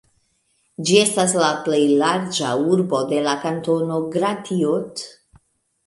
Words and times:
Ĝi 0.87 0.95
estas 1.01 1.35
la 1.41 1.49
plej 1.67 1.83
larĝa 2.01 2.55
urbo 2.73 3.05
de 3.13 3.23
la 3.29 3.39
kantono 3.47 4.03
Gratiot. 4.19 5.07